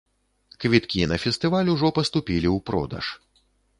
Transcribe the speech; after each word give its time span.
Квіткі 0.63 1.01
на 1.11 1.19
фестываль 1.25 1.71
ужо 1.75 1.91
паступілі 1.99 2.49
ў 2.55 2.67
продаж. 2.71 3.05